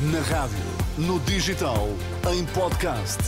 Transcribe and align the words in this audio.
Na 0.00 0.20
rádio, 0.20 0.56
no 0.96 1.20
digital, 1.20 1.86
em 2.32 2.46
podcast. 2.54 3.18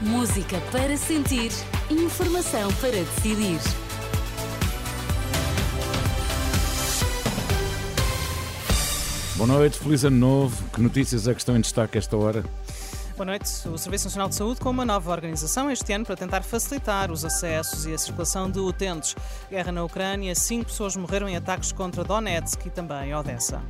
Música 0.00 0.60
para 0.70 0.96
sentir, 0.96 1.50
informação 1.90 2.72
para 2.74 2.92
decidir. 2.92 3.58
Boa 9.34 9.48
noite, 9.48 9.76
feliz 9.76 10.04
ano 10.04 10.16
novo. 10.16 10.64
Que 10.70 10.80
notícias 10.80 11.26
é 11.26 11.34
que 11.34 11.40
estão 11.40 11.56
em 11.56 11.60
destaque 11.60 11.98
a 11.98 12.00
esta 12.00 12.16
hora? 12.16 12.44
Boa 13.16 13.26
noite. 13.26 13.46
O 13.68 13.76
Serviço 13.76 14.04
Nacional 14.04 14.28
de 14.28 14.36
Saúde 14.36 14.60
com 14.60 14.70
uma 14.70 14.84
nova 14.84 15.10
organização 15.10 15.68
este 15.68 15.92
ano 15.92 16.04
para 16.04 16.14
tentar 16.14 16.42
facilitar 16.42 17.10
os 17.10 17.24
acessos 17.24 17.86
e 17.86 17.92
a 17.92 17.98
circulação 17.98 18.48
de 18.48 18.60
utentes. 18.60 19.16
Guerra 19.50 19.72
na 19.72 19.82
Ucrânia, 19.82 20.32
cinco 20.36 20.66
pessoas 20.66 20.94
morreram 20.94 21.28
em 21.28 21.36
ataques 21.36 21.72
contra 21.72 22.04
Donetsk 22.04 22.66
e 22.66 22.70
também 22.70 23.12
Odessa. 23.12 23.60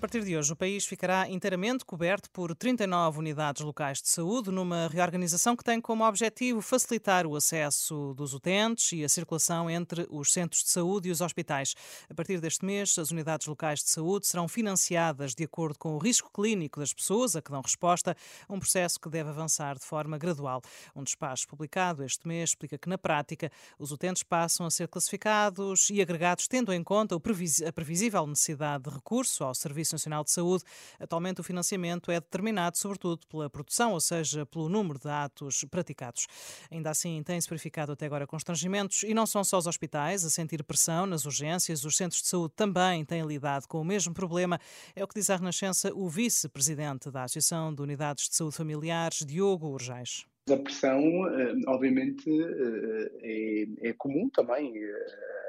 Partir 0.00 0.24
de 0.24 0.34
hoje, 0.34 0.50
o 0.50 0.56
país 0.56 0.86
ficará 0.86 1.28
inteiramente 1.28 1.84
coberto 1.84 2.30
por 2.30 2.56
39 2.56 3.18
unidades 3.18 3.62
locais 3.62 4.00
de 4.00 4.08
saúde, 4.08 4.50
numa 4.50 4.88
reorganização 4.88 5.54
que 5.54 5.62
tem 5.62 5.78
como 5.78 6.06
objetivo 6.06 6.62
facilitar 6.62 7.26
o 7.26 7.36
acesso 7.36 8.14
dos 8.14 8.32
utentes 8.32 8.92
e 8.92 9.04
a 9.04 9.08
circulação 9.10 9.68
entre 9.68 10.06
os 10.08 10.32
centros 10.32 10.64
de 10.64 10.70
saúde 10.70 11.10
e 11.10 11.12
os 11.12 11.20
hospitais. 11.20 11.74
A 12.08 12.14
partir 12.14 12.40
deste 12.40 12.64
mês, 12.64 12.96
as 12.98 13.10
unidades 13.10 13.46
locais 13.46 13.80
de 13.80 13.90
saúde 13.90 14.26
serão 14.26 14.48
financiadas 14.48 15.34
de 15.34 15.44
acordo 15.44 15.78
com 15.78 15.94
o 15.94 15.98
risco 15.98 16.30
clínico 16.32 16.80
das 16.80 16.94
pessoas 16.94 17.36
a 17.36 17.42
que 17.42 17.50
dão 17.50 17.60
resposta, 17.60 18.16
um 18.48 18.58
processo 18.58 18.98
que 18.98 19.10
deve 19.10 19.28
avançar 19.28 19.78
de 19.78 19.84
forma 19.84 20.16
gradual. 20.16 20.62
Um 20.96 21.04
despacho 21.04 21.46
publicado 21.46 22.02
este 22.02 22.26
mês 22.26 22.50
explica 22.50 22.78
que, 22.78 22.88
na 22.88 22.96
prática, 22.96 23.52
os 23.78 23.92
utentes 23.92 24.22
passam 24.22 24.64
a 24.64 24.70
ser 24.70 24.88
classificados 24.88 25.90
e 25.90 26.00
agregados 26.00 26.48
tendo 26.48 26.72
em 26.72 26.82
conta 26.82 27.16
a 27.16 27.72
previsível 27.72 28.26
necessidade 28.26 28.84
de 28.84 28.90
recurso 28.90 29.44
ao 29.44 29.54
serviço 29.54 29.89
Serviço 29.90 29.94
Nacional 29.94 30.24
de 30.24 30.30
Saúde. 30.30 30.64
Atualmente, 30.98 31.40
o 31.40 31.44
financiamento 31.44 32.10
é 32.10 32.20
determinado, 32.20 32.78
sobretudo, 32.78 33.26
pela 33.26 33.50
produção, 33.50 33.92
ou 33.92 34.00
seja, 34.00 34.46
pelo 34.46 34.68
número 34.68 34.98
de 34.98 35.08
atos 35.08 35.64
praticados. 35.70 36.26
Ainda 36.70 36.90
assim, 36.90 37.22
tem-se 37.22 37.48
verificado 37.48 37.92
até 37.92 38.06
agora 38.06 38.26
constrangimentos 38.26 39.02
e 39.02 39.14
não 39.14 39.26
são 39.26 39.42
só 39.42 39.58
os 39.58 39.66
hospitais 39.66 40.24
a 40.24 40.30
sentir 40.30 40.62
pressão 40.62 41.06
nas 41.06 41.24
urgências, 41.24 41.84
os 41.84 41.96
centros 41.96 42.22
de 42.22 42.28
saúde 42.28 42.54
também 42.54 43.04
têm 43.04 43.22
lidado 43.22 43.66
com 43.66 43.80
o 43.80 43.84
mesmo 43.84 44.14
problema. 44.14 44.58
É 44.94 45.02
o 45.02 45.08
que 45.08 45.14
diz 45.14 45.30
à 45.30 45.36
Renascença 45.36 45.92
o 45.94 46.08
vice-presidente 46.08 47.10
da 47.10 47.24
Associação 47.24 47.74
de 47.74 47.82
Unidades 47.82 48.28
de 48.28 48.36
Saúde 48.36 48.56
Familiares, 48.56 49.24
Diogo 49.26 49.68
Urjais. 49.68 50.24
A 50.50 50.56
pressão, 50.56 51.00
eh, 51.28 51.54
obviamente, 51.68 52.28
eh, 52.28 53.68
é, 53.82 53.88
é 53.90 53.92
comum 53.92 54.28
também 54.30 54.72
eh, 54.76 55.39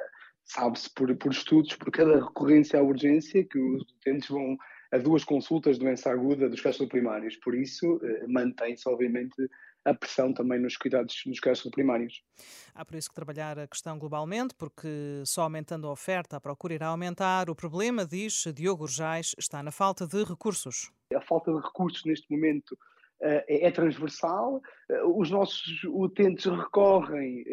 sabe-se 0.52 0.90
por, 0.94 1.16
por 1.16 1.32
estudos, 1.32 1.76
por 1.76 1.92
cada 1.92 2.26
recorrência 2.26 2.80
à 2.80 2.84
urgência, 2.84 3.44
que 3.44 3.58
os 3.58 3.84
utentes 3.84 4.30
vão 4.30 4.58
a 4.92 4.98
duas 4.98 5.24
consultas 5.24 5.78
de 5.78 5.86
doença 5.86 6.12
aguda 6.12 6.50
dos 6.50 6.60
casos 6.60 6.86
primários. 6.90 7.38
Por 7.38 7.56
isso, 7.56 8.00
eh, 8.04 8.28
mantém-se, 8.28 8.88
obviamente, 8.90 9.50
a 9.86 9.94
pressão 9.94 10.34
também 10.34 10.60
nos 10.60 10.76
cuidados 10.76 11.24
nos 11.26 11.40
casos 11.40 11.72
primários. 11.72 12.22
Há 12.76 12.84
por 12.84 12.96
isso 12.96 13.08
que 13.08 13.16
trabalhar 13.16 13.58
a 13.58 13.68
questão 13.68 13.98
globalmente, 13.98 14.54
porque 14.54 15.24
só 15.26 15.44
aumentando 15.44 15.88
a 15.88 15.92
oferta, 15.92 16.36
a 16.36 16.42
procura 16.42 16.74
irá 16.74 16.88
aumentar. 16.88 17.50
O 17.50 17.56
problema, 17.56 18.06
diz 18.06 18.44
Diogo 18.54 18.84
Urjais, 18.84 19.34
está 19.40 19.64
na 19.64 19.72
falta 19.72 20.06
de 20.06 20.22
recursos. 20.24 20.92
A 21.16 21.22
falta 21.22 21.52
de 21.54 21.62
recursos 21.62 22.04
neste 22.04 22.30
momento 22.30 22.74
uh, 22.74 23.42
é, 23.48 23.72
transversal. 23.72 24.62
Uh, 24.90 25.20
os 25.20 25.32
nossos 25.32 25.82
utentes 25.86 26.46
recorrem 26.46 27.46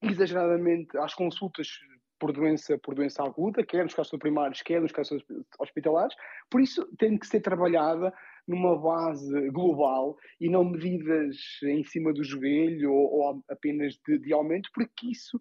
exageradamente 0.00 0.96
às 0.96 1.12
consultas 1.14 1.68
por 2.18 2.32
doença, 2.32 2.78
por 2.78 2.94
doença 2.94 3.22
aguda, 3.22 3.64
quer 3.64 3.84
nos 3.84 3.94
casos 3.94 4.18
primários, 4.18 4.62
quer 4.62 4.80
nos 4.80 4.92
casos 4.92 5.22
hospitalares. 5.58 6.14
Por 6.50 6.60
isso, 6.60 6.86
tem 6.96 7.18
que 7.18 7.26
ser 7.26 7.40
trabalhada 7.40 8.12
numa 8.46 8.78
base 8.78 9.50
global 9.50 10.16
e 10.40 10.48
não 10.48 10.64
medidas 10.64 11.36
em 11.64 11.82
cima 11.84 12.12
do 12.12 12.22
joelho 12.22 12.92
ou, 12.92 13.12
ou 13.12 13.42
apenas 13.48 13.98
de, 14.06 14.18
de, 14.18 14.32
aumento, 14.32 14.70
porque 14.74 15.10
isso, 15.10 15.38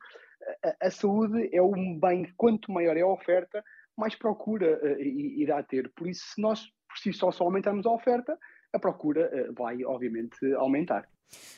a, 0.64 0.88
a, 0.88 0.92
saúde 0.92 1.50
é 1.54 1.62
um 1.62 2.00
bem, 2.00 2.32
quanto 2.38 2.72
maior 2.72 2.96
é 2.96 3.02
a 3.02 3.08
oferta, 3.08 3.64
mais 3.98 4.16
procura 4.16 4.80
uh, 4.82 5.02
irá 5.02 5.62
ter. 5.62 5.92
Por 5.96 6.08
isso, 6.08 6.26
se 6.34 6.42
nós 6.42 6.66
por 6.94 7.00
si 7.00 7.12
só, 7.12 7.32
só 7.32 7.46
aumentarmos 7.46 7.86
a 7.86 7.92
oferta, 7.92 8.38
a 8.74 8.80
procura 8.80 9.30
uh, 9.32 9.54
vai, 9.54 9.84
obviamente, 9.86 10.54
aumentar. 10.56 11.08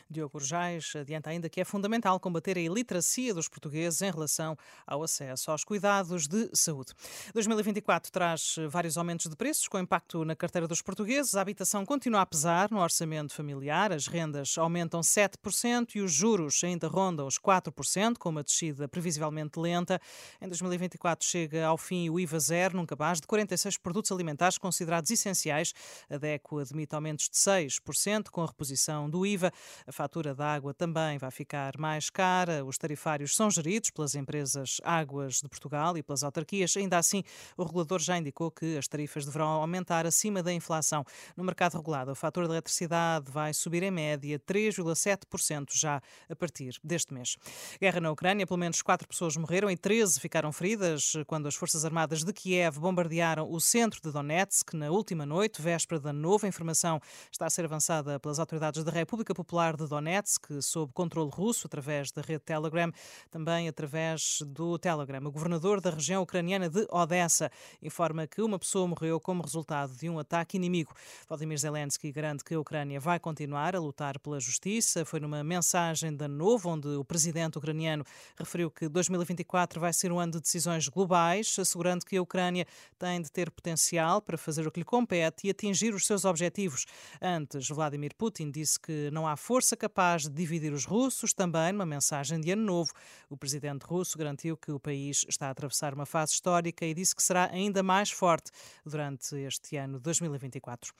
Diogo 0.09 0.37
Urjais 0.37 0.93
adianta 0.95 1.29
ainda 1.29 1.49
que 1.49 1.59
é 1.59 1.65
fundamental 1.65 2.19
combater 2.19 2.57
a 2.57 2.61
iliteracia 2.61 3.33
dos 3.33 3.47
portugueses 3.47 4.01
em 4.01 4.11
relação 4.11 4.55
ao 4.85 5.03
acesso 5.03 5.51
aos 5.51 5.63
cuidados 5.63 6.27
de 6.27 6.49
saúde. 6.53 6.93
2024 7.33 8.11
traz 8.11 8.55
vários 8.69 8.97
aumentos 8.97 9.29
de 9.29 9.35
preços 9.35 9.67
com 9.67 9.79
impacto 9.79 10.23
na 10.23 10.35
carteira 10.35 10.67
dos 10.67 10.81
portugueses. 10.81 11.35
A 11.35 11.41
habitação 11.41 11.85
continua 11.85 12.21
a 12.21 12.25
pesar 12.25 12.69
no 12.69 12.79
orçamento 12.79 13.33
familiar, 13.33 13.91
as 13.91 14.07
rendas 14.07 14.57
aumentam 14.57 15.01
7% 15.01 15.95
e 15.95 16.01
os 16.01 16.11
juros 16.11 16.63
ainda 16.63 16.87
rondam 16.87 17.25
os 17.25 17.39
4%, 17.39 18.17
com 18.17 18.29
uma 18.29 18.43
descida 18.43 18.87
previsivelmente 18.87 19.59
lenta. 19.59 19.99
Em 20.41 20.47
2024 20.47 21.27
chega 21.27 21.65
ao 21.65 21.77
fim 21.77 22.09
o 22.09 22.19
IVA 22.19 22.39
zero 22.39 22.77
num 22.77 22.85
cabaz 22.85 23.19
de 23.19 23.27
46 23.27 23.77
produtos 23.77 24.11
alimentares 24.11 24.57
considerados 24.57 25.09
essenciais. 25.09 25.73
A 26.09 26.17
DECO 26.17 26.59
admite 26.59 26.93
aumentos 26.95 27.04
de 27.13 27.29
6% 27.29 28.29
com 28.29 28.41
a 28.41 28.45
reposição 28.47 29.09
do 29.09 29.25
IVA. 29.25 29.51
A 29.85 29.91
fatura 29.91 30.33
da 30.33 30.53
água 30.53 30.73
também 30.73 31.17
vai 31.17 31.29
ficar 31.29 31.77
mais 31.77 32.09
cara. 32.09 32.63
Os 32.65 32.77
tarifários 32.77 33.35
são 33.35 33.51
geridos 33.51 33.91
pelas 33.91 34.15
empresas 34.15 34.81
Águas 34.83 35.35
de 35.35 35.49
Portugal 35.49 35.97
e 35.97 36.03
pelas 36.03 36.23
autarquias. 36.23 36.75
Ainda 36.77 36.97
assim, 36.97 37.23
o 37.57 37.63
regulador 37.63 37.99
já 37.99 38.17
indicou 38.17 38.49
que 38.49 38.77
as 38.77 38.87
tarifas 38.87 39.25
deverão 39.25 39.47
aumentar 39.47 40.05
acima 40.05 40.41
da 40.41 40.53
inflação. 40.53 41.03
No 41.35 41.43
mercado 41.43 41.75
regulado, 41.75 42.11
a 42.11 42.15
fatura 42.15 42.47
de 42.47 42.53
eletricidade 42.53 43.31
vai 43.31 43.53
subir 43.53 43.83
em 43.83 43.91
média 43.91 44.39
3,7% 44.39 45.69
já 45.73 46.01
a 46.29 46.35
partir 46.35 46.79
deste 46.83 47.13
mês. 47.13 47.37
Guerra 47.79 47.99
na 47.99 48.11
Ucrânia, 48.11 48.47
pelo 48.47 48.59
menos 48.59 48.81
quatro 48.81 49.07
pessoas 49.07 49.35
morreram 49.35 49.69
e 49.69 49.77
13 49.77 50.19
ficaram 50.19 50.51
feridas 50.51 51.13
quando 51.27 51.47
as 51.47 51.55
Forças 51.55 51.83
Armadas 51.85 52.23
de 52.23 52.31
Kiev 52.31 52.79
bombardearam 52.79 53.51
o 53.51 53.59
centro 53.59 54.01
de 54.01 54.11
Donetsk 54.11 54.73
na 54.73 54.89
última 54.89 55.25
noite, 55.25 55.61
véspera 55.61 55.99
da 55.99 56.13
nova 56.13 56.47
informação 56.47 56.94
está 57.31 57.45
a 57.45 57.49
ser 57.49 57.65
avançada 57.65 58.19
pelas 58.19 58.39
autoridades 58.39 58.83
da 58.83 58.91
República 58.91 59.33
Popular 59.33 59.75
de 59.75 59.87
Donetsk, 59.87 60.61
sob 60.61 60.91
controle 60.93 61.29
russo, 61.31 61.67
através 61.67 62.11
da 62.11 62.21
rede 62.21 62.43
Telegram, 62.43 62.91
também 63.29 63.67
através 63.67 64.39
do 64.45 64.77
Telegram. 64.77 65.25
O 65.25 65.31
governador 65.31 65.81
da 65.81 65.89
região 65.89 66.23
ucraniana 66.23 66.69
de 66.69 66.87
Odessa 66.91 67.51
informa 67.81 68.27
que 68.27 68.41
uma 68.41 68.59
pessoa 68.59 68.87
morreu 68.87 69.19
como 69.19 69.41
resultado 69.41 69.95
de 69.95 70.09
um 70.09 70.19
ataque 70.19 70.57
inimigo. 70.57 70.93
Vladimir 71.27 71.57
Zelensky 71.57 72.11
garante 72.11 72.43
que 72.43 72.53
a 72.53 72.59
Ucrânia 72.59 72.99
vai 72.99 73.19
continuar 73.19 73.75
a 73.75 73.79
lutar 73.79 74.19
pela 74.19 74.39
justiça. 74.39 75.05
Foi 75.05 75.19
numa 75.19 75.43
mensagem 75.43 76.15
da 76.15 76.27
Novo, 76.27 76.69
onde 76.69 76.87
o 76.87 77.03
presidente 77.03 77.57
ucraniano 77.57 78.03
referiu 78.37 78.69
que 78.69 78.87
2024 78.87 79.79
vai 79.79 79.93
ser 79.93 80.11
um 80.11 80.19
ano 80.19 80.33
de 80.33 80.41
decisões 80.41 80.87
globais, 80.87 81.55
assegurando 81.59 82.05
que 82.05 82.17
a 82.17 82.21
Ucrânia 82.21 82.65
tem 82.97 83.21
de 83.21 83.31
ter 83.31 83.49
potencial 83.51 84.21
para 84.21 84.37
fazer 84.37 84.67
o 84.67 84.71
que 84.71 84.79
lhe 84.79 84.85
compete 84.85 85.47
e 85.47 85.49
atingir 85.49 85.93
os 85.93 86.05
seus 86.05 86.25
objetivos. 86.25 86.84
Antes, 87.21 87.67
Vladimir 87.69 88.13
Putin 88.15 88.51
disse 88.51 88.79
que 88.79 89.09
não 89.11 89.27
há 89.27 89.35
força 89.35 89.75
capaz 89.75 90.23
de 90.23 90.29
dividir 90.29 90.73
os 90.73 90.85
russos, 90.85 91.33
também 91.33 91.71
numa 91.71 91.85
mensagem 91.85 92.39
de 92.39 92.51
ano 92.51 92.63
novo. 92.63 92.91
O 93.29 93.37
presidente 93.37 93.83
russo 93.83 94.17
garantiu 94.17 94.57
que 94.57 94.71
o 94.71 94.79
país 94.79 95.25
está 95.27 95.47
a 95.47 95.49
atravessar 95.51 95.93
uma 95.93 96.05
fase 96.05 96.33
histórica 96.33 96.85
e 96.85 96.93
disse 96.93 97.15
que 97.15 97.23
será 97.23 97.49
ainda 97.51 97.81
mais 97.81 98.11
forte 98.11 98.51
durante 98.85 99.35
este 99.35 99.77
ano 99.77 99.99
2024. 99.99 100.93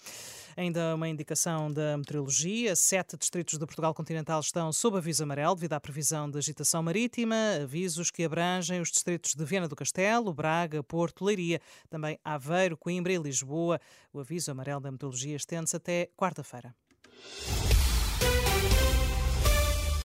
Ainda 0.57 0.95
uma 0.95 1.07
indicação 1.07 1.71
da 1.71 1.97
meteorologia: 1.97 2.75
sete 2.75 3.17
distritos 3.17 3.57
de 3.57 3.65
Portugal 3.65 3.93
continental 3.93 4.39
estão 4.39 4.71
sob 4.71 4.97
aviso 4.97 5.23
amarelo 5.23 5.55
devido 5.55 5.73
à 5.73 5.79
previsão 5.79 6.29
de 6.29 6.37
agitação 6.37 6.81
marítima, 6.81 7.35
avisos 7.63 8.11
que 8.11 8.23
abrangem 8.23 8.79
os 8.81 8.89
distritos 8.89 9.35
de 9.35 9.45
Viana 9.45 9.67
do 9.67 9.75
Castelo, 9.75 10.33
Braga, 10.33 10.83
Porto, 10.83 11.25
Leiria, 11.25 11.59
também 11.89 12.19
Aveiro, 12.23 12.77
Coimbra 12.77 13.13
e 13.13 13.17
Lisboa. 13.17 13.79
O 14.13 14.19
aviso 14.19 14.51
amarelo 14.51 14.79
da 14.79 14.91
meteorologia 14.91 15.35
estende-se 15.35 15.74
até 15.75 16.11
quarta-feira. 16.15 16.75